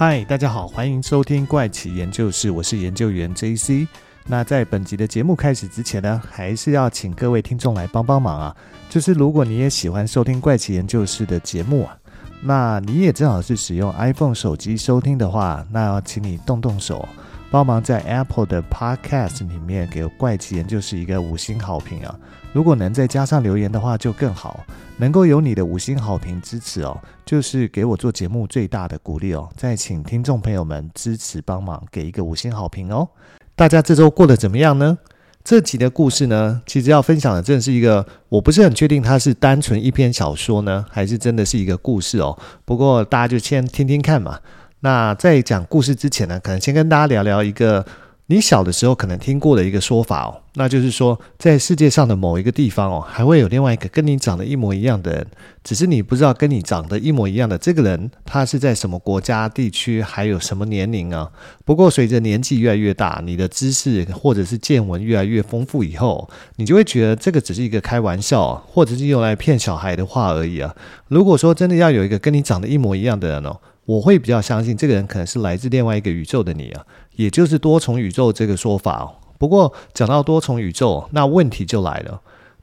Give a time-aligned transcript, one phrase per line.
[0.00, 3.88] 嗨，大家好，欢迎收听怪奇研究室，我是研究员 JC。
[4.26, 8.56] 那在本集的节目开始之前呢，还是要请各位听众来帮帮忙啊，
[8.88, 11.98] 就是如果你也喜欢收听怪奇研究室的节目啊，
[12.40, 17.08] 那你也正好是使用 iPhone 手机收听的话，那请你动动手，
[17.50, 22.14] 帮忙在 Apple 的 Podcast 里面给怪奇研究室一个五星好评啊。
[22.52, 24.64] 如果能再加上留言的话，就更好。
[24.98, 29.48] 能够有你的五星好评支持哦，就是给我做节目最大的鼓励哦。
[29.56, 33.08] 再请听众朋友们支持帮忙，给一个五星好评哦。
[33.54, 34.98] 大家这周过得怎么样呢？
[35.44, 42.36] 这集的故事呢，其实要分享的，真的是一个，我不是很确定它是单纯一篇小说呢，还是真的是一个故事哦。
[42.64, 44.40] 不过大家就先听听看嘛。
[44.80, 47.84] 那在讲故事之前呢，可能先跟大家聊聊一个。
[48.30, 55.26] 你小的时候可能听过的一个说法哦，那就是说，在世界上的某一个地方哦，还会有另外一个跟你长得一模一样的人，
[55.64, 61.30] 只是你不知道跟你长得一模一样的这个人，他是在什么国家、地区，还有什么年龄啊？
[61.64, 70.76] 不过随着年纪越来越大，你的知识或者是见闻越来越丰富以后，你就会觉得这个只是一个开玩笑，或者是用来骗小孩的话而已啊。
[71.08, 73.56] 如果说真的要有一个跟你长得一模一样的人哦，
[73.88, 76.84] 我会比较相信这个人可能是来自另外一个宇宙的你啊。
[77.16, 79.16] 也就是多重宇宙这个说法哦。
[79.38, 82.20] 不过讲到多重宇宙，那问题就来了：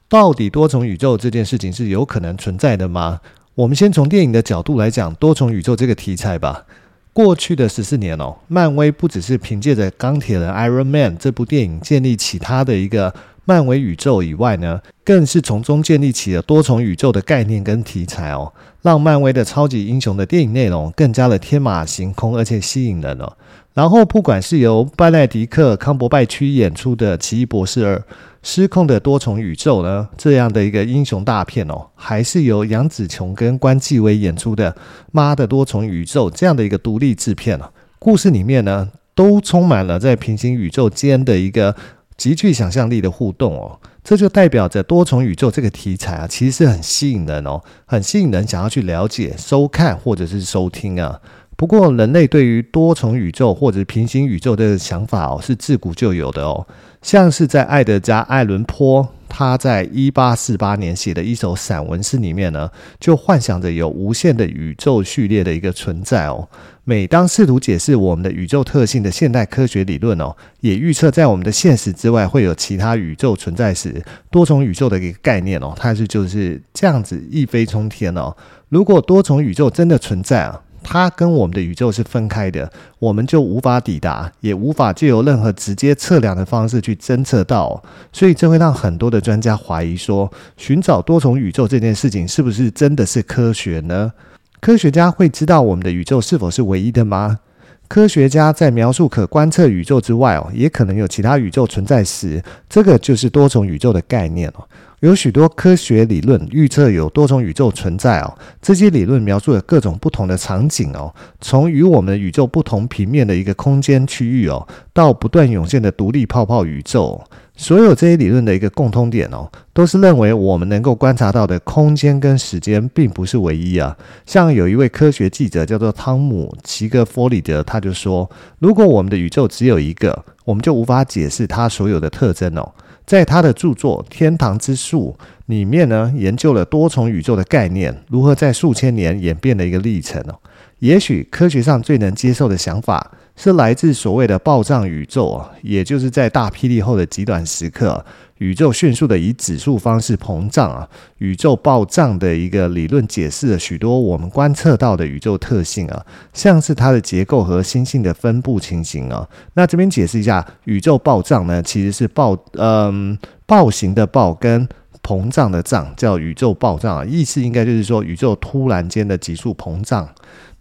[0.08, 3.22] 到底多重宇宙这件事情是有可能存在的吗？
[3.56, 6.66] 我们先从电影的角度来讲多重宇宙这个题材吧。
[7.12, 13.12] 过去的十四年哦，漫威不只是凭借着钢铁人 Iron Man 这部电影建立起他的一个
[13.46, 18.52] 漫威宇宙以外呢，更是从中建立起了多重宇宙的概念跟题材哦，
[18.82, 23.32] 让漫威的超级英雄的电影内容更加的天马行空，而且吸引人哦。
[23.74, 28.02] 然后，不管是由班奈狄克·康伯拜区演出的《奇异博士二：
[28.42, 34.72] 失控的多重宇宙》呢，这样的一个英雄大片哦，还是由杨紫琼跟关继威演出的
[35.12, 37.70] 《妈的多重宇宙》这样的一个独立制片哦，
[38.00, 41.76] 故事里面呢，都充满了在平行宇宙间的一个
[42.18, 51.20] 极具想象力的互动哦，这就代表着多重宇宙这个题材啊，其实是很吸引人哦，很吸引人想要去了解、收看或者是收听啊。
[51.58, 56.68] 不过，人类对于多重宇宙或者平行宇宙的想法哦，是自古就有的哦。
[57.02, 66.48] 像是在爱德加·爱伦坡，他在一八四八年写的一首散文诗里面呢，就幻想着有无限的宇宙序列的一个存在哦。
[66.86, 74.02] 每当试图解释我们的宇宙特性的现代科学理论哦，也预测在我们的现实之外会有其他宇宙存在时，
[74.32, 78.34] 多重宇宙的一个概念哦，它是就是这样子一飞冲天哦。
[78.70, 94.14] 如果多重宇宙真的存在啊，它跟我们的宇宙是分开的，我们就无法抵达，也无法借由任何直接测量的方式去侦测到，所以这会让很多的专家怀疑说，寻找多重宇宙这件事情是不是真的是科学呢？
[94.62, 97.40] 科学家会知道我们的宇宙是否是唯一的吗？
[97.88, 104.68] 科学家在描述可观测宇宙之外哦，也可能有其他宇宙存在时，这个就是多重宇宙的概念哦。
[105.06, 117.24] 有许多科学理论预测有多重宇宙存在哦，这些理论描述了各种不同的场景哦，从与我们宇宙不同平面的一个空间区域哦，到不断涌现的独立泡泡宇宙，
[117.56, 123.96] 所有这些理论的一个共通点哦，都是认为我们能够观察到的空间跟时间并不是唯一啊。
[124.26, 128.28] 像有一位科学记者叫做汤姆·齐格弗里德，他就说，
[128.58, 132.74] 如果我们的宇宙只有一个，我们就无法解释它所有的特征哦。
[133.06, 140.40] 在他的著作《天堂之树》里面呢，研究了多重宇宙的概念，如何在数千年演变的一个历程哦。
[140.86, 148.06] 也许科学上最能接受的想法是来自所谓的暴胀宇宙，也就是在大霹雳后的极短时刻。
[148.38, 150.88] 宇宙迅速的以指数方式膨胀啊，
[151.18, 159.28] 宇宙暴胀的一个理论解释了许多我们观测到的宇宙特性啊，像是它的结构和星星的分布情形啊。
[159.56, 163.18] 那这边解释一下，宇宙暴胀呢，其实是暴嗯
[163.48, 164.68] 暴行的暴跟
[165.02, 170.08] 膨胀的胀，叫宇宙暴胀啊，意思应该就是说宇宙突然间的急速膨胀。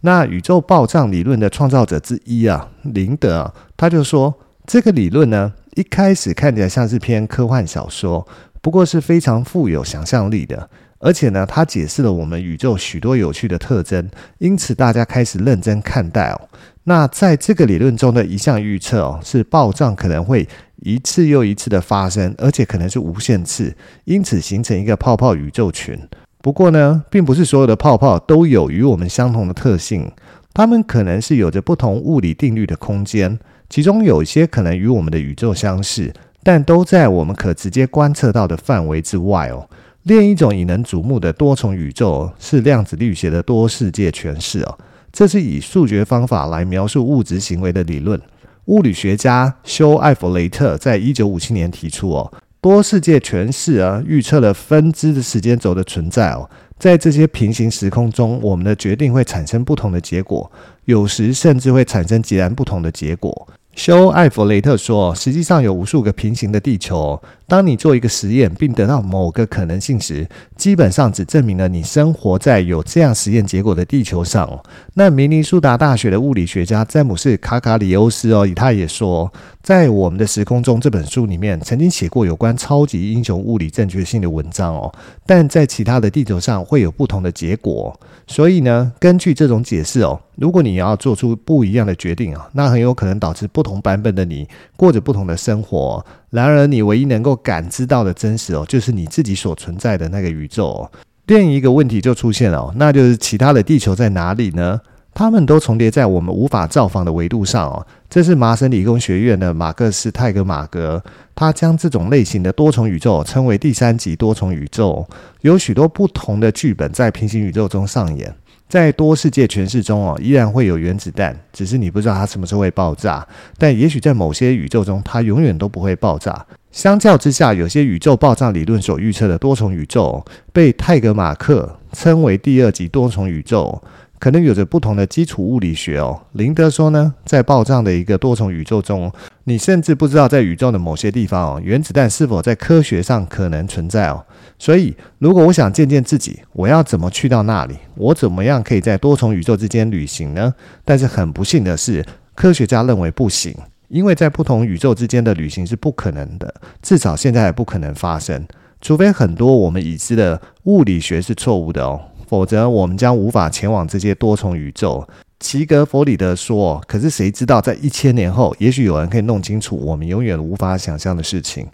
[0.05, 4.31] 那宇宙暴胀理论的创造者之一啊，林德啊，他就说
[4.67, 5.51] 这个理论呢。
[5.73, 8.25] 一开始看起来像是篇科幻小说，
[8.61, 10.69] 不过是非常富有想象力的。
[10.99, 16.47] 而且呢，它解释了我们宇宙许多有趣的特征，因此大家开始认真看待哦。
[16.83, 20.47] 那在这个理论中的一项预测哦，是暴胀可能会
[20.77, 23.75] 一次又一次的发生，而且可能是无限次，
[24.05, 25.99] 因此形成一个泡泡宇宙群。
[26.45, 30.11] 不过呢，并不是所有的泡泡都有与我们相同的特性，
[30.53, 33.39] 它们可能是有着不同物理定律的空间。
[33.67, 36.13] 其中有一些可能与我们的宇宙相似，
[36.43, 39.67] 但都在我们可直接观测到的范围之外哦。
[40.03, 44.77] 另一种引人瞩目的多重宇宙是量子力学的多世界诠释哦。
[45.11, 48.21] 这是以数学方法来描述物质行为的理论。
[48.65, 52.31] 物理学家休艾弗雷特在一九五七年提出哦，
[52.65, 56.49] 多世界诠释啊，预测了分支的时间轴的存在哦。
[56.79, 60.51] 在这些平行时空中，我们的决定会产生不同的结果，
[60.85, 63.47] 有时甚至会产生截然不同的结果。
[63.75, 67.21] 休艾弗雷特说：“实际上有无数个平行的地球。
[67.45, 74.49] 当你做一个实验并得到某个可能性时，基本上只证明了你生活在有这样实验结果的地球上。”
[74.95, 79.31] 那明尼苏达大学的物理学家詹姆斯·卡卡里欧斯哦，他也说，
[79.61, 84.91] 在我们的时空中这本书里面曾经写过有关超级英雄物理正确性的文章哦，
[85.25, 87.99] 但在其他的地球上会有不同的结果。
[88.25, 96.05] 所以呢，根据这种解释哦，如果你要做出不一样的决定啊，那很有可能导致不同版本的你过着不同的生活。
[96.29, 100.89] 然而，你唯一能够感知到的真实哦，就是你自己所存在的那个宇宙。
[101.27, 104.79] 另一个问题就出现了，那就是其他的地球在哪里呢？
[105.17, 107.87] 它们都重叠在我们无法造访的维度上哦。
[108.09, 111.01] 这是麻省理工学院的马克斯泰格马格，
[111.33, 115.07] 他将这种类型的多重宇宙称为第三级多重宇宙。
[115.39, 118.35] 有许多不同的剧本在平行宇宙中上演。
[118.67, 123.25] 在多世界诠释中哦，依然会有原子弹，只是你不知道它什么时候会爆炸。
[123.57, 126.45] 但也许在某些宇宙中，它永远都不会爆炸。
[126.71, 133.81] 相较之下，有些宇宙爆炸理论所预测的多重宇宙，被泰格马克称为第二级多重宇宙。
[134.25, 136.19] 可能有着不同的基础物理学哦。
[136.31, 139.11] 林德说呢，在爆炸的一个多重宇宙中，
[139.43, 144.25] 你甚至不知道在宇宙的某些地方哦，原子弹是否在科学上可能存在哦。
[144.57, 147.75] 所以，如果我想见见自己，我要怎么去到那里？
[147.93, 150.51] 我怎么样可以在多重宇宙之间旅行呢？
[150.83, 153.55] 但是很不幸的是，科学家认为不行，
[153.89, 156.51] 因为在不同宇宙之间的旅行是不可能的，
[156.81, 158.43] 至少现在不可能发生，
[158.81, 162.01] 除非很多我们已知的物理学是错误的哦。
[162.27, 165.07] 否则，我们将无法前往这些多重宇宙。
[165.39, 171.67] 齐格弗里德说：“可是谁知道，在一千年后，也许有人可以弄清楚我们永远无法想象的事情。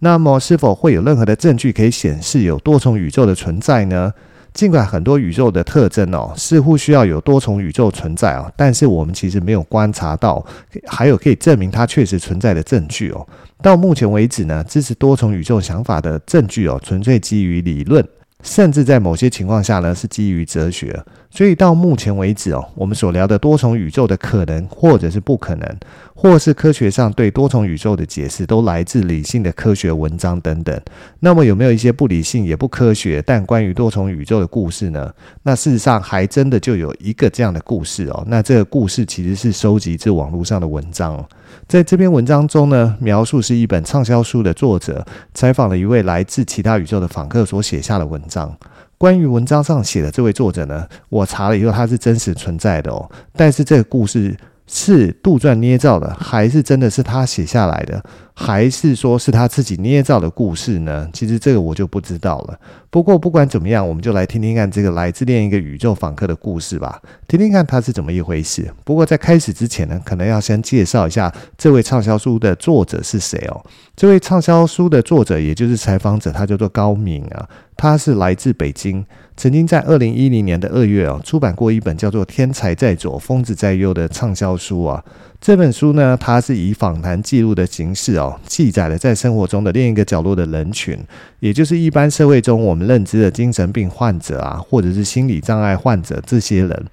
[0.00, 4.12] 那么，是否会有任何的证据可以显示有多重宇宙的存在呢？
[4.52, 10.44] 尽管很多宇宙的特征哦，似乎需要有多重宇宙存在哦，但是我们其实没有观察到
[10.86, 13.26] 还有可以证明它确实存在的证据哦。
[13.62, 18.02] 到目前为止呢，支持多重宇宙想法的证据哦，纯粹基于理论。”
[18.42, 21.02] 甚至在某些情况下呢，是基于哲学。
[21.30, 25.76] 所以到目前为止哦，我们所聊的多重宇宙的可能，或者是不可能，
[26.14, 30.80] 或是科学上对多重宇宙的解释，都来自理性的科学文章等等。
[31.20, 35.12] 那么有没有一些不理性也不科学，但关于多重宇宙的故事呢？
[35.42, 38.24] 那事实上还真的就有一个这样的故事哦。
[38.28, 41.22] 那这个故事其实是收集自网络上的文章。
[41.68, 45.04] 在这篇文章中呢，描述是一本畅销书的作者
[45.34, 48.56] 采访了一位来自其他宇宙的访客所写下的文章。
[48.98, 53.10] 关于文章上写的这位作者呢，我查了以后，他是真实存在的哦。
[53.34, 54.34] 但是这个故事
[54.66, 58.02] 是杜撰捏造的，还是真的是他写下来的？
[58.38, 61.08] 还是说是他自己捏造的故事呢？
[61.10, 62.60] 其实这个我就不知道了。
[62.90, 68.70] 不过不管怎么样，我们就来听听看这个来自另一个宇宙访客的故事吧，听听看他是怎么一回事。
[68.84, 73.64] 不过在开始之前呢，可能要先介绍一下这位畅销书的作者是谁哦。
[73.96, 79.02] 这位畅销书的作者，也就是采访者，他叫做高明啊，他是来自北京，
[79.34, 85.02] 曾经在二零一零年的二月哦，出版过一本叫做《天才在左，疯子在右》的畅销书啊。
[85.46, 90.98] 这本书呢，它是以访谈记录的形式哦，记载了在生活中的另一个角落的人群，
[91.38, 96.86] 也就是一般社会中我们认知的精神病患者啊，或者是心理障碍患者这些人。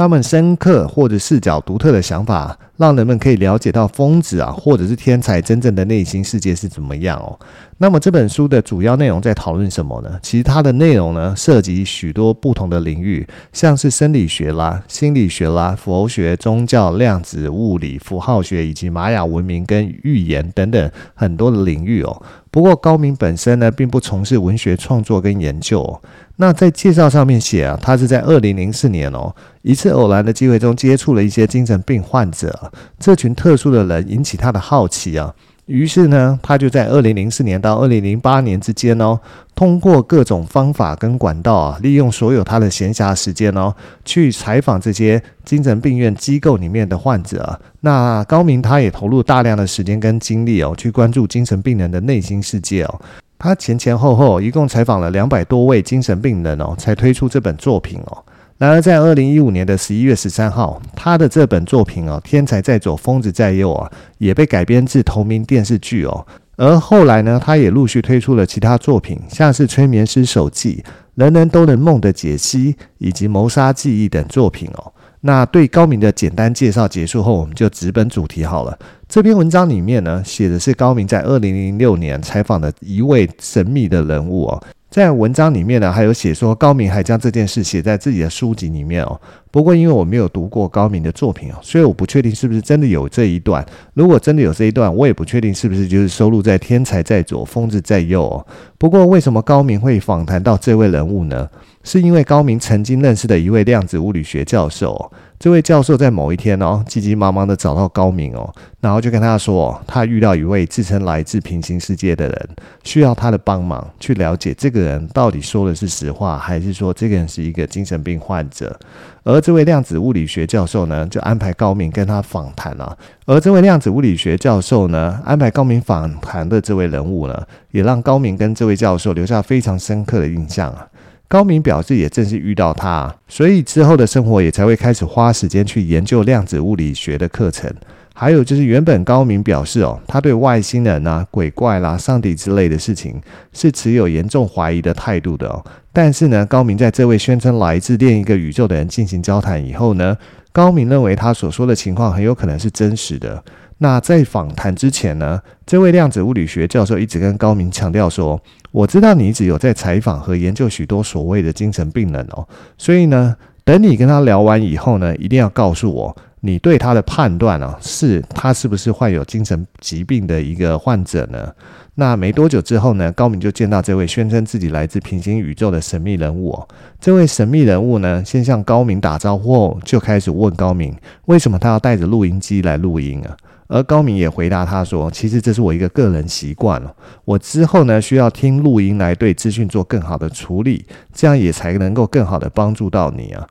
[0.00, 7.38] 他们深刻或者视角独特的想法，让人们可以了解到疯子啊，或者是天才真正的内心世界是怎么样哦。
[7.76, 10.18] 那么这本书的主要内容在讨论什么呢？
[10.22, 22.22] 其实它的内容呢，涉及许多不同的领域，像是生理学啦、心理学啦、佛学、宗教、量子物理、符号学以及玛雅文明跟预言等等很多的领域哦。
[22.50, 26.00] 不过高明本身呢，并不从事文学创作跟研究哦。
[26.40, 29.30] 那在介绍上面写啊，他是在二零零四年哦，
[29.60, 35.34] 一次偶然的机会中接触了一些精神病患者，这群特殊的人引起他的好奇啊。
[35.66, 39.20] 于是呢，他就在二零零四年到二零零八年之间哦，
[39.54, 43.74] 通过各种方法跟管道啊，利用所有他的闲暇时间哦，
[44.06, 47.60] 去采访这些精神病院机构里面的患者。
[47.80, 53.00] 那高明他也投入大量的时间跟精力哦，去关注精神病人的内心世界哦。
[53.40, 58.22] 他前前后后一共采访了两百多位精神病人哦，才推出这本作品哦。
[58.58, 66.26] 然而，在二零一五年的十一月十三号，他的这本作品哦，《天才在左，疯子在右》啊，也被改编自同名电视剧哦。
[66.56, 74.92] 而后来呢，他也陆续推出了其他作品，像是《催眠师手记》、《人人都能梦的解析》以及《谋杀记忆》等作品哦。
[75.22, 78.78] 那对高明的简单介绍结束后，我们就直奔主题好了。
[79.08, 84.62] 这篇文章里面呢，写的是高明在二零零六年采访的一位神秘的人物哦。
[84.88, 89.20] 在文章里面呢，还有写说高明还将这件事写在自己的书籍里面哦。
[89.50, 93.64] 不过因为我没有读过高明的作品哦，所以我不确定是不是真的有这一段。
[93.94, 98.46] 如果真的有这一段，我也不确定是不是就是收录在《天才在左，疯子在右》哦。
[98.78, 101.48] 不过为什么高明会访谈到这位人物呢？
[101.82, 105.10] 是因为高明曾经认识的一位量子物理学教授。
[105.38, 112.48] 这位教授在某一天哦，急急忙忙的找到高明哦，然后就跟他说，他遇到一位自称来自平行世界的人，
[112.84, 118.78] 需要他的帮忙去了解这个人到底说的是实话，还是说这个人是一个精神病患者。
[119.22, 122.96] 而这位量子物理学教授呢，就安排高明跟他访谈了。
[123.26, 130.86] 而这位量子物理学教授呢，安排高明访谈的这位人物呢，也让高明跟这位教授留下非常深刻的印象啊。
[131.28, 137.72] 高明表示，也正是遇到他，所以之后的生活也才会开始花时间去研究量子物理学的课程。
[138.20, 143.18] 还有就是，原本高明表示哦，他对外星人啊、鬼怪啦、上帝之类的事情
[143.54, 145.64] 是持有严重怀疑的态度的哦。
[145.90, 150.14] 但是呢，高明在这位宣称来自另一个宇宙的人进行交谈以后呢，
[150.52, 153.42] 高明认为他所说的情况很有可能是真实的。
[153.78, 158.38] 那在访谈之前呢，这位量子物理学教授一直跟高明强调说
[158.70, 162.46] ：“我知道你一直有在采访和研究许多所谓的精神病人哦，
[162.76, 163.34] 所以呢，
[163.64, 171.52] 等你跟他聊完以后呢，一定要告诉我你对他的判断啊，是他是不是患有精神疾病的一个患者呢？”
[171.96, 176.58] 那没多久之后呢，高明就见到这位宣称自己来自平行宇宙的神秘人物。
[176.98, 183.36] 这位神秘人物呢，先向高明打招呼后，就开始问高明为什么他要带着录音机来录音啊？
[183.66, 186.92] 而高明也回答他说：“其实这是我一个个人习惯了，
[187.24, 193.46] 我之后呢需要听录音来对资讯做更好的处理，这样也才能够更好的帮助到你啊。”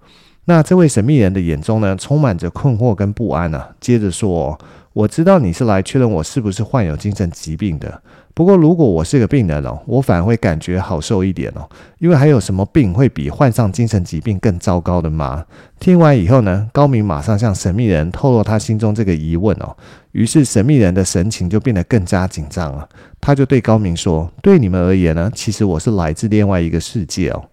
[0.49, 3.69] 那这位神秘人的眼中呢充满着困惑跟不安啊。
[3.79, 4.57] 接着说
[4.93, 8.01] ：“我知道你是来确认我是不是患有精神疾病的。”
[8.33, 15.45] 不过，如果我是个病人哦，我反而会感觉好受一点哦，因为还有什么病会比患上精神疾病更糟糕的吗？
[15.79, 19.77] 听完以后呢，高明马上向神秘人透露他心中这个疑问哦，
[20.13, 22.89] 于是神秘人的神情就变得更加紧张了。
[23.21, 27.43] 他就对高明说：“对你们而言呢，其实我是来自另外一个世界哦。”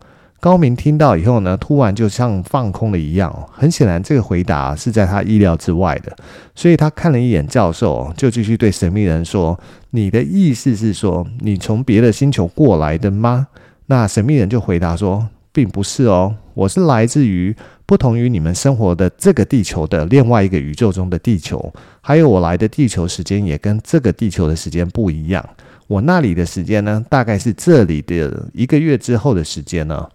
[0.46, 3.48] 高明听到以后呢，突然就像放空了一样。
[3.50, 6.16] 很显然，这个回答是在他意料之外的，
[6.54, 9.58] 所以他看了一眼教授，就继续对神秘人说
[9.90, 13.48] ：“你的意思是说，你从别的星球过来的吗？”
[13.86, 17.52] 那神秘人就回答说：“并不是哦，我是来自于
[17.84, 25.44] 不同于你们生活的这个地球的另外一个宇宙中的地球，还有我来的地球时间也跟这个地球的时间不一样。
[25.88, 30.06] 我那里的时间呢，大概是这里的一个月之后的时间呢。”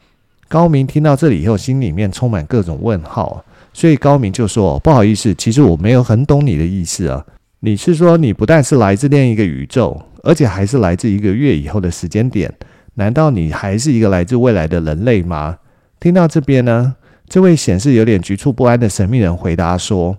[0.51, 3.41] 高明听到这里以后，心里面充满各种问号，
[3.71, 7.25] 所以高明就说：“不好意思，其实我没有很懂你的意思啊。
[7.61, 12.53] 你是说你不但是来自另一个宇宙，而且还是来自一个月以后的时间点？
[12.95, 15.57] 难道你还是一个来自未来的人类吗？”
[16.01, 16.97] 听到这边呢，
[17.29, 20.17] 这位显示有点局促不安的神秘人回答说：“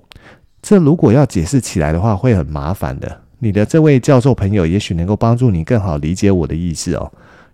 [0.63, 3.21] 这如果要解释起来的话，会很麻烦的。
[3.41, 7.13] 你的这位教授朋友也许能够帮助你更好理解我的意思哦。”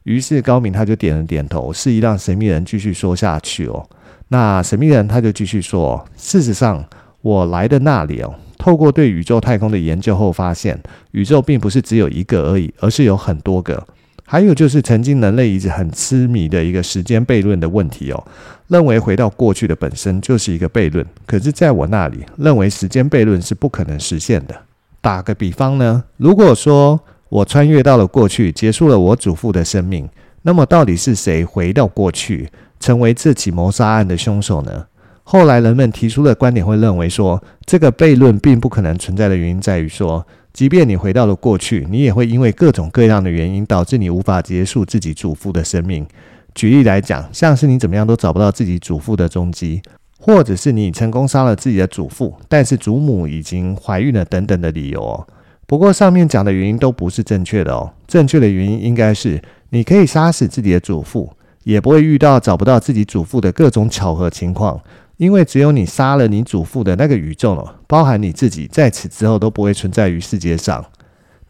[0.09, 3.87] 于是高明他就点了点头，示意让神秘人继续说下去哦。
[4.29, 6.83] 那神秘人他就继续说：“事实上，
[7.21, 13.87] 我来的那里哦，透过对宇宙太空的研究后发现，宇宙并不是只有一个而已，而是有很多个。
[14.25, 18.25] 还有就是，曾经人类一直很痴迷的一个时间悖论的问题哦，
[18.69, 21.05] 认为回到过去的本身就是一个悖论。
[21.27, 24.57] 可是，在我那里，认为时间悖论是不可能实现的。
[25.03, 26.99] 打个比方呢，如果说……
[27.29, 30.09] 我穿越到了过去，结束了我祖父的生命。
[30.43, 32.49] 那么，到底是谁回到过去，
[32.81, 34.87] 成为这起谋杀案的凶手呢？
[35.25, 46.07] 后来人们提出的观点会认为说，这个悖论并不可能存在的原因在于说，即便你回到了过去，你也会因为各种各样的原因导致你无法结束自己祖父的生命。
[46.55, 49.83] 举例来讲，像是你怎么样都找不到自己祖父的踪迹，
[50.19, 55.27] 或者是你成功杀了自己的祖父，但是祖母已经怀孕了等等的理由哦。
[55.69, 61.31] 不过上面讲的原因都不是正确的哦，正确的原因应该是你可以杀死自己的祖父，
[61.65, 64.81] 也不会遇到找不到自己祖父的各种巧合情况，
[65.19, 70.83] 因为只有你杀了你祖父的那个宇宙了，包含你自己，在此之后都不会存在于世界上。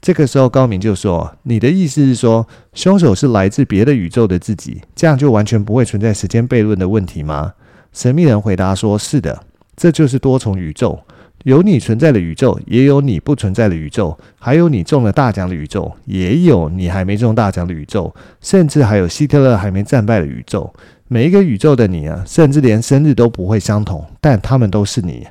[0.01, 2.45] 这个时候高明就说：“你的意思是说，
[2.75, 7.53] 凶手是来自别的宇宙的自己，这样就完全不会存在时间悖论的问题吗？”
[7.95, 9.45] 神秘人回答说：“是的，
[9.77, 10.99] 这就是多重宇宙。”
[11.45, 20.73] 有你存在的宇宙，也有你不存在的宇宙，还有你中了大奖的宇宙，也有你还没中大奖的宇宙，甚至还有希特勒还没战败的宇宙。
[21.07, 25.27] 每一个宇宙的你啊，甚至连生日都不会相同，但他们都是你。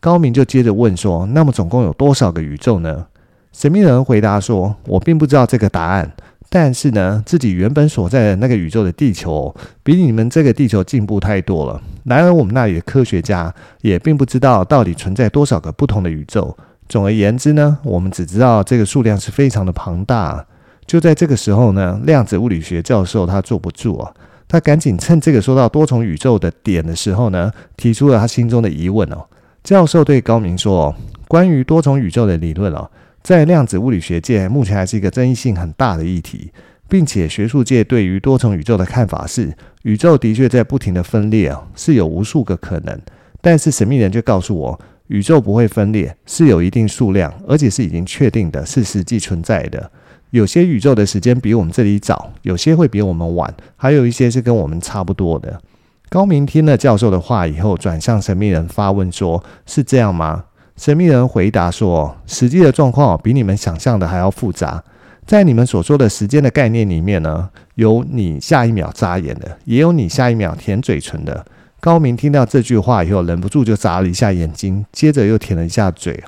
[0.00, 3.06] 高明就接着问说：“那么总共有多少个宇宙呢？”
[3.52, 6.10] 神秘人回答说：“我并不知道这个答案，
[6.52, 9.54] 但是呢，自己原本所在的那个宇宙的地球，
[9.84, 11.80] 比你们这个地球进步太多了。
[12.04, 16.54] 然而，我们那里的科学家也并不知道到底存在多少个不同的宇宙。
[16.88, 20.44] 总而言之呢，我们只知道这个数量是非常的庞大。”
[20.86, 24.12] 就在这个时候呢，量子物理学教授他坐不住啊。
[24.48, 29.24] 他赶紧趁这个说到多重宇宙的点的时候呢，提出了他心中的疑问哦。
[29.62, 30.92] 教授对高明说
[31.28, 32.90] ：“关于多重宇宙的理论哦，
[33.22, 36.50] 在量子物理学界目前还是一个争议性很大的议题，
[36.88, 43.00] 并且学术界对于多重宇宙的看法是，宇宙的确在不停的分裂，是有无数个可能。
[43.40, 49.90] 但是神秘人就告诉我，宇宙不会分裂，是有一定数量，而且是已经确定的，是实际存在的。”
[50.30, 55.60] 有些宇宙的时间比我们这里早，有些会比我们晚，还有一些是跟我们差不多的。
[56.08, 60.44] 高明听了教授的话以后，转向神秘人发问说：“是这样吗？”
[60.80, 64.82] 神秘人回答说：“实际的状况比你们想象的还要复杂。
[65.26, 71.44] 在你们所说的时间的概念里面呢，有你下一秒眨眼的，也有你下一秒舔嘴唇的。”
[71.80, 76.18] 高明听到这句话以后，忍不住就眨了一下眼睛，接着又舔了一下嘴。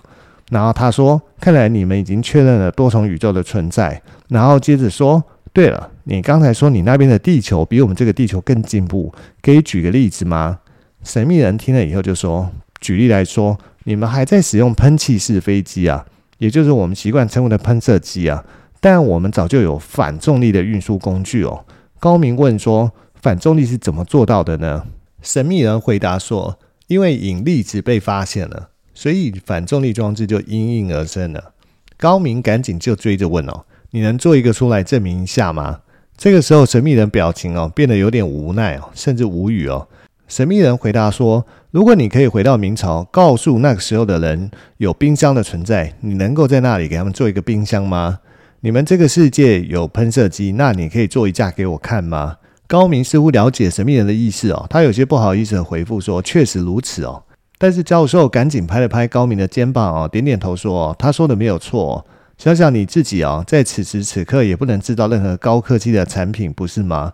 [0.50, 10.59] 然后他说：“看来你们已经确认了多重宇宙的存在。”然后接着说：“对了，你刚才说你那边的地球比我们这个地球更进步，可以举个例子吗？”
[11.02, 16.06] 神秘人听了以后就说：“举例来说，你们还在使用喷气式飞机啊，
[16.38, 18.44] 也就是我们习惯称呼的喷射机啊，
[18.80, 21.64] 但我们早就有反重力的运输工具哦。”
[21.98, 24.84] 高明问说：“反重力是怎么做到的呢？”
[25.22, 26.58] 神秘人回答说
[26.88, 31.52] ：“因为引力值被发现了。”所以反重力装置就应运而生了。
[31.96, 35.80] 高明赶紧就追着问哦：“你能做一个出来证明一下吗？”
[36.18, 39.88] 这个时候，神秘人表情哦变得有点无奈哦，甚至无语哦。
[40.28, 48.21] 神秘人回答说：“如果你可以回到明朝，告诉那个时候的人有冰箱的存在，你能够在那里给他们做一个冰箱吗？
[48.61, 57.23] 你们这个世界有喷射机，那你可以做一架给我看吗？”高明似乎了解神秘人的意思哦，他有些不好意思的回复说：“确实如此哦。”
[57.58, 62.06] 但是教授赶紧拍了拍高明的肩膀哦，点点头说：“他说的没有错。
[62.39, 67.13] 想想你自己哦，在此时此刻也不能制造任何高科技的产品，不是吗？”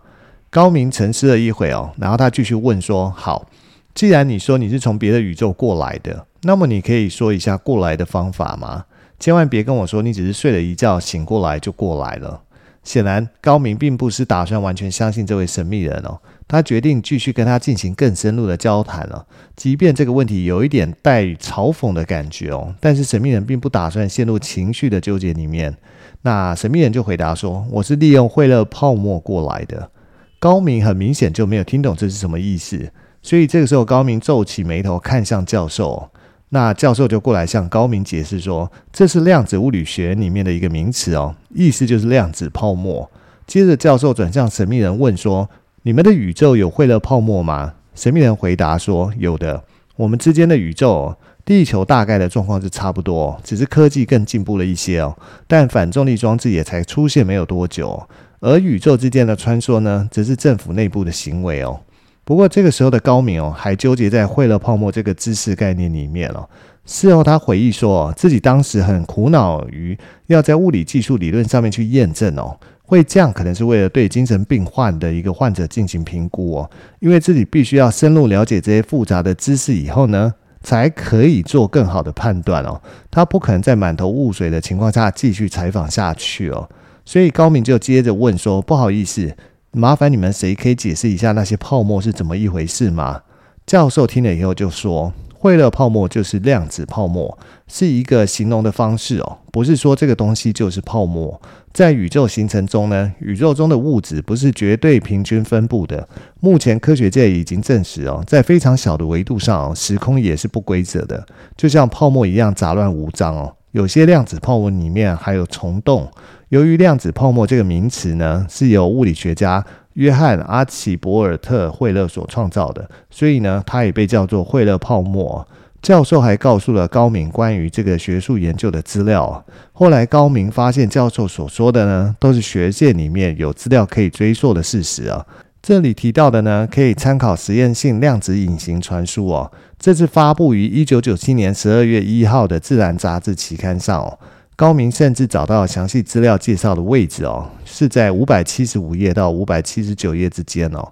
[0.51, 3.47] 高明沉思了一会哦，然后他继续问说：“好，
[3.95, 8.87] 既然你说你是从别的宇宙过来的，那么你可以说一下过来的方法吗？
[9.21, 12.43] 千万别跟我说你只是睡了一觉醒过来就过来了。”
[12.85, 16.19] 显然，高明并不是打算完全相信这位神秘人哦。
[16.47, 25.77] 他决定继续跟他进行更深入的交谈了，即便这个问题有一点带嘲讽的感觉哦，但是神秘人并不打算陷入情绪的纠结里面。
[26.23, 29.91] 那神秘人就回答说：“我是利用惠勒泡沫过来的。”
[30.39, 32.91] 高明很明显就没有听懂这是什么意思，
[33.23, 36.11] 所以这个时候高明皱起眉头看向教授。
[36.51, 43.11] 那教授就过来向高明解释说：“这是量子物理学里面的一个名词哦，意思就是量子泡沫。”
[43.47, 45.49] 接着教授转向神秘人问说。
[45.83, 47.75] 你们的宇宙有惠勒泡沫吗？
[47.95, 49.63] 神秘人回答说：“有的。
[49.97, 55.17] 我们之间的宇宙，地球大概的状况是差不多，只是科技更进步了一些哦。
[55.47, 58.07] 但反重力装置也才出现没有多久，
[58.41, 61.81] 而宇宙之间的穿梭呢，则是政府内部的行为哦。
[62.25, 66.49] 不过这个时候的高明哦，还纠结在惠勒泡沫这个知识概念里面哦。
[66.85, 76.71] 事后他回忆说，自己当时很苦恼于要在物理技术理论上面去验证哦。”会这样，可能是为了对精神病患的一个患者进行评估哦，
[77.01, 82.81] 因为自己必须要深入了解这些复杂的知识以后呢，才可以做更好的判断哦。
[83.11, 86.67] 他不可能在满头雾水的情况下继续采访下去哦。
[87.09, 89.35] 所以高明就接着问说：“不好意思，
[89.71, 93.23] 麻烦你们谁可以解释一下那些泡沫是怎么一回事吗？”
[93.65, 95.11] 教授听了以后就说。
[95.41, 101.41] 惠勒泡沫就是量子泡沫，是一个形容的方式哦，不是说这个东西就是泡沫。
[101.73, 106.09] 在宇宙形成中呢，宇宙中的物质不是绝对平均分布的。
[106.41, 111.25] 目前科学界已经证实哦，在非常小的维度上，时空也是不规则的，
[111.57, 113.55] 就像泡沫一样杂乱无章哦。
[113.71, 116.11] 有些量子泡沫里面还有虫洞。
[116.49, 119.65] 由于量子泡沫这个名词呢，是由物理学家。
[119.95, 125.45] 约翰·阿奇博尔特·惠勒所创造的，所以呢，它也被叫做惠勒泡沫。
[125.83, 129.45] 教授还告诉了高明关于这个学术研究的资料。
[129.73, 135.27] 后来高明发现，教授所说的呢，都是学界里面有资料可以追溯的事实啊。
[135.61, 139.51] 这里提到的呢，可以参考实验性量子隐形传输哦。
[139.81, 144.17] 这是发布于一九九七年十二月一号的《自然》杂志期刊上哦。
[144.59, 150.85] 高明甚至找到详细资料介绍的位置哦，是在五百七十五页到五百七十九页之间哦。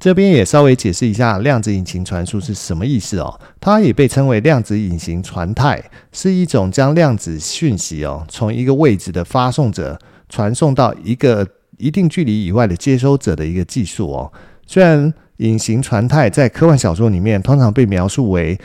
[0.00, 3.40] 这边也稍微解释一下量子隐形传输是什么意思哦。
[3.60, 5.80] 它也被称为量子隐形传态，
[6.10, 9.96] 是一种将量子讯息哦从一个位置的发送者
[10.28, 11.46] 传送到一个
[11.78, 14.32] 一定距离以外的接收者的一个技术哦。
[14.66, 18.58] 虽然隐形传态在科幻小说里面通常被描述为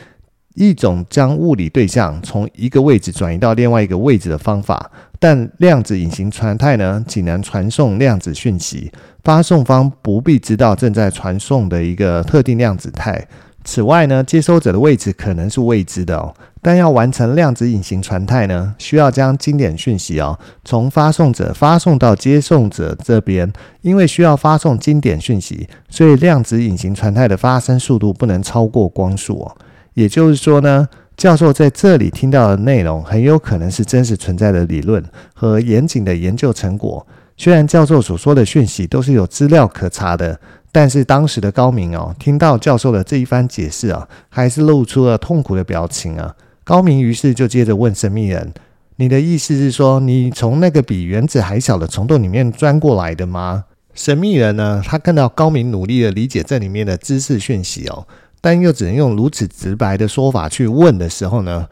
[0.58, 4.90] 一种将物理对象从一个位置转移到另外一个位置的方法，
[5.20, 8.90] 但量子隐形传态呢，仅能传送量子讯息。
[9.22, 13.24] 发送方不必知道正在传送的一个特定量子态。
[13.62, 16.34] 此外呢，接收者的位置可能是未知的哦。
[16.60, 23.52] 但要完成量子隐形传态呢，需要将经典讯息哦从发送者发送到接送者这边。
[23.82, 29.56] 因为需要发送经典讯息，所以量子隐形传态的发生速度不能超过光速哦。
[29.98, 37.04] 也就是说呢，教授在这里听到的内容很有可能是真实存在的理论和严谨的研究成果。
[37.36, 40.38] 虽然教授所说的讯息都是有资料可查的，
[40.70, 46.32] 但是当时的高明哦，听到教授的这一番解释啊，还是露出了痛苦的表情啊。
[46.62, 48.52] 高明于是就接着问神秘人
[48.94, 58.06] ：“你的意思是说，你从那个比原子还小的虫洞里面钻过来的吗？”神秘人呢，他看到高明努力的理解这里面的知识讯息哦，
[58.40, 61.68] 但又只能用如此直白的说法去问的时候呢，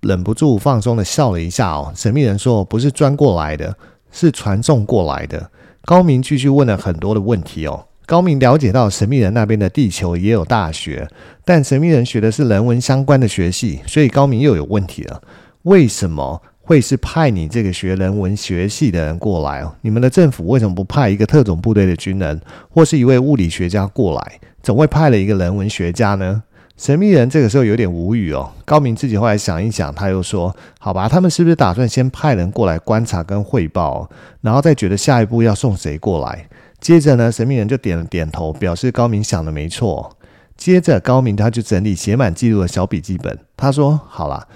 [0.00, 1.92] 忍不住放松的笑了一下哦。
[1.96, 3.76] 神秘人说：“不是钻过来的。”
[4.16, 5.50] 是传送过来的。
[5.84, 7.86] 高明继续问了很多的问题哦。
[8.06, 11.08] 高明了解到神秘人那边的地球也有大学，
[11.44, 15.20] 但神秘人学的是人文相关的学系，所以高明又有问题了。
[15.62, 19.74] 为什么会是派你这个学人文学系的人过来哦？
[19.82, 24.40] 你们的政府为什么不派一个特种部队的军人，或是一位物理学家过来？
[24.62, 26.42] 总会派了一个人文学家呢？
[26.78, 28.50] 神秘人这个时候有点无语哦。
[28.64, 34.08] 高明自己后来想一想，他又说：“好吧，他们是不是打算先派人过来观察跟汇报，
[34.40, 36.48] 然后再觉得下一步要送谁过来？”
[36.80, 40.16] 接着呢，神秘人就点了点头，表示高明想的没错。
[40.56, 44.46] 接着高明他就整理写满记录的小笔记本，他说：“好啦，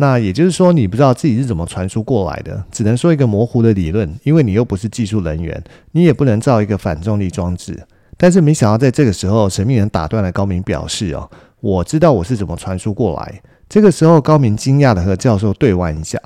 [0.00, 7.84] 那也就是说你不知道自己是怎么传输过来的，只能说一个模糊的理论，因为你又不是技术人员，你也不能造一个反重力装置。”
[8.16, 11.28] 但是没想到在这个时候，神秘人打断了高明，表示：“哦。”
[11.60, 13.42] 我知道我是怎么传输过来。
[13.68, 16.16] 这个时候，高明惊讶地和教授对望一下，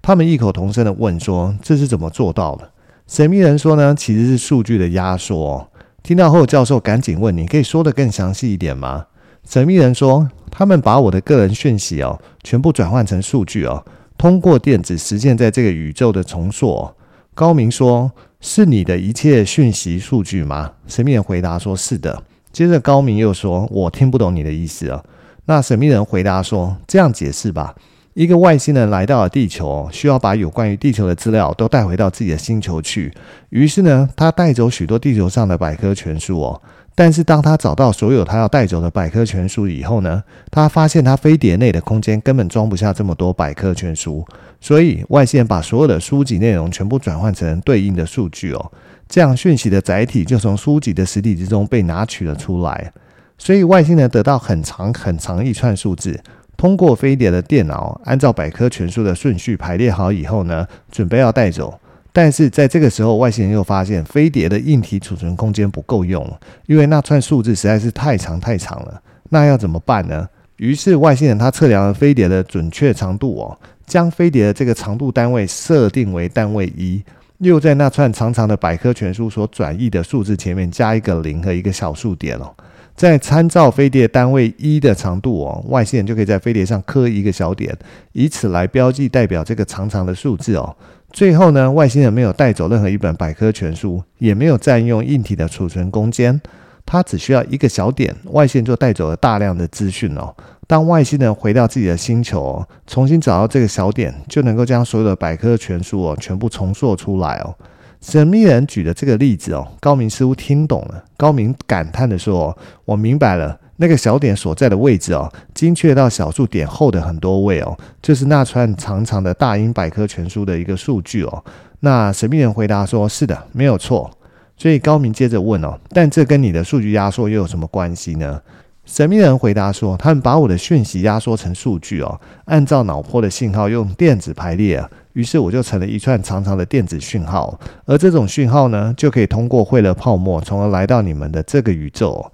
[0.00, 2.70] 他们异口同声地问说：“这是怎么做到的？”
[3.06, 5.68] 神秘人说：“呢，其实是数据的压缩。”
[6.02, 9.06] 听到后，教授赶紧问：“你可以说得更详细一点吗？”
[9.46, 13.84] 神秘人说：“他们把我的个人讯息哦，全部转换成数据哦，
[14.16, 16.90] 通过电子实现在这个宇宙的重塑。”
[17.34, 25.04] 高明说：“是你的一切讯息数据吗？”神秘人回答说：“是的。”接着高明又说：“我听不懂你的意思啊。”
[25.46, 27.74] 那神秘人回答说：“这样解释吧，
[28.14, 33.12] 一个外星人来到了地球，需要把有关于地球的资料都带回到自己的星球去。
[33.50, 36.60] 于是呢，他带走许多地球上的百科全书哦。
[36.98, 44.26] 但是当他找到所有他要带走的百科全书以后呢，他发现他飞碟内的空间根本装不下这么多百科全书，
[44.60, 48.72] 所以外星人把所有的书籍内容全部转换成对应的数据哦。”
[49.08, 52.92] 这样讯息的载体就从书籍的实体之中被拿取了出来，
[53.38, 56.20] 所以外星人得到很长很长一串数字，
[56.56, 61.78] 通过飞碟的电脑按照百科全书的顺序排列好以后呢，准备要带走。
[62.20, 66.28] 但是在这个时候，外星人又发现飞碟的硬体储存空间不够用，
[66.66, 69.00] 因为那串数字实在是太长太长了。
[69.28, 70.28] 那要怎么办呢？
[70.56, 77.00] 于是外星人他测量了飞碟的准确长度哦，将飞碟的这个长度单位设定为单位一。
[77.38, 82.52] 又在那串长长的百科全书所转译的数字前面加一个零和一个小数点哦，
[82.96, 87.72] 再参照飞碟单位一的长度哦，外星人就可以在飞碟上刻一个小点，
[88.10, 90.76] 以此来标记代表这个长长的数字哦。
[91.10, 96.40] 最后呢，外星人没有带走任何一本百科全书，也没有占用硬体的储存空间，
[96.84, 100.34] 他只需要一个小点，外星人就带走了大量的资讯哦。
[100.66, 107.54] 当外星人回到自己的星球哦，重新找到这个小点，就能够将所有的百科全书哦全部重塑出来哦。
[108.02, 111.02] 神秘人举的这个例子哦，高明似乎听懂了。
[111.16, 121.44] 高明感叹地说：“我明白了，那个小点所在的位置哦，精确到小数点后的很多位哦，就是那串长长的大英百科全书的一个数据哦。”
[121.80, 124.10] 那神秘人回答说：“是的，没有错。”
[124.58, 128.40] 所以高明接着问哦：“但这跟你的数据压缩又有什么关系呢？”
[128.84, 137.56] 神秘人回答说：“他们把我的讯息压缩成数据哦，按照脑波的信号用电子排列，于是我就成了一串长长的电子讯号。
[137.84, 142.28] 而这种讯号呢，就可以通过惠勒泡沫，从而来到你们的这个宇宙。”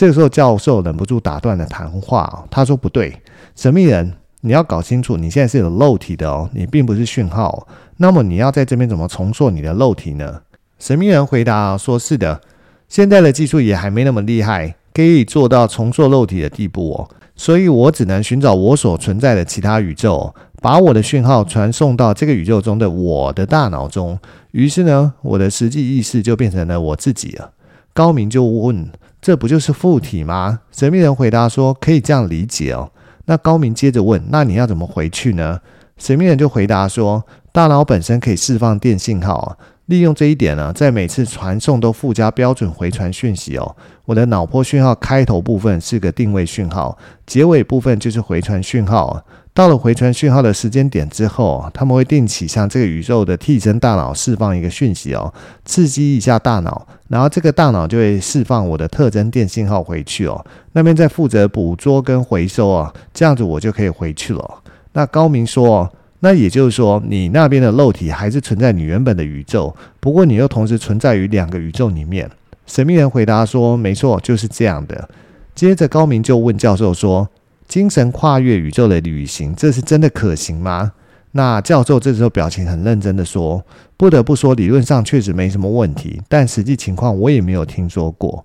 [0.00, 3.20] 这个时候，教授忍不住打断了谈话，他说：“不对，
[3.54, 4.10] 神秘人，
[4.40, 7.68] 你要搞清楚，你现在是有肉体的哦，你并不是讯号。
[7.98, 10.40] 那么你要在这边怎么重塑你的肉体呢？”
[10.80, 12.40] 神秘人回答说：“是的。”
[12.88, 17.10] 现在的技术也还没那么厉害，可以做到重塑肉体的地步哦。
[17.36, 24.18] 所以我只能寻找我所存在的其他宇宙，把我的讯号传送到这个宇宙中的我的大脑中。
[24.52, 27.50] 于是呢，我的实际意识就变成了我自己了。
[27.92, 32.90] 高明就问：“这不就是附体吗？”神秘人回答说：“可以这样理解哦。”
[33.26, 35.60] 那高明接着问：“那你要怎么回去呢？”
[35.98, 39.58] 神秘人就回答说：“大脑本身可以释放电信号。”
[39.90, 43.76] 利用这一点呢，在每次传送都附加标准回传讯息哦。
[44.04, 49.22] 我的脑波讯号开头部分是个定位讯号，结尾部分就是回传讯号。
[49.52, 60.46] 到了回传讯号的时间点之后，他们会定期向这个宇宙的替身大脑释放一个讯息哦，刺激一下大脑，然后这个大脑就会释放我的特征电信号回去哦。
[60.72, 64.62] 那边在负责捕捉跟回收啊，这样子我就可以回去了。
[64.92, 65.90] 那高明说。
[66.22, 72.30] 那也就是说，你那边的肉体还是存在你原本的宇宙，不过你又同时存在于两个宇宙里面。
[72.66, 75.08] 神秘人回答说：“没错，就是这样的。”
[75.56, 77.28] 接着高明就问教授说
[77.66, 80.92] ：“精神跨越宇宙的旅行，这是真的可行吗？”
[81.32, 83.64] 那教授这时候表情很认真的说
[83.96, 88.44] ：“不得不说，理论上确实没什么问题，但实际情况我也没有听说过。”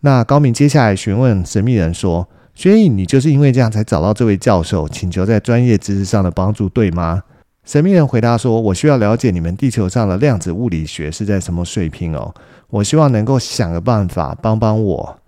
[0.00, 2.28] 那高明接下来询问神秘人说。
[2.56, 7.22] 所以你就是因为这样才找到这位教授，请求在专业知识上的帮助，对吗？
[7.64, 12.34] 神秘人回答说：“我需要了解你们地球上的量子物理学是在什么水平哦，
[12.70, 15.18] 我希望能够想个办法帮帮我。”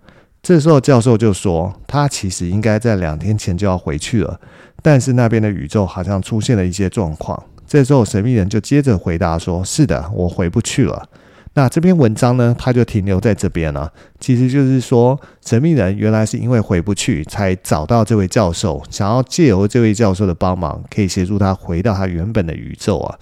[0.41, 4.39] 这时候教授就说：“他其实应该在两天前就要回去了，
[4.81, 11.07] 但是那边的宇宙好像出现了一些状况。”这时候神秘人就接着回答说：“是的，我回不去了。”
[11.53, 13.91] 那这篇文章呢，它就停留在这边了。
[14.19, 23.19] 其实就是说，神秘人原来是因为回不去，才找到这位教授，想要借由这位教授的帮忙，可以协助他回到他原本的宇宙啊。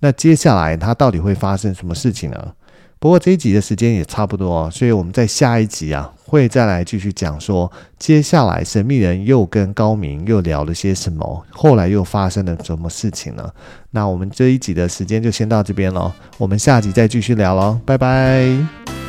[0.00, 2.52] 那接下来他到底会发生什么事情呢？
[3.00, 13.50] 不过这一集的时间也差不多，所以我们在下一集啊，会再来继续讲说，接下来神秘人又跟高明又聊了些什么，后来又发生了什么事情呢？
[13.92, 19.07] 那我们这一集的时间就先到这边喽，我们下集再继续聊喽，拜拜。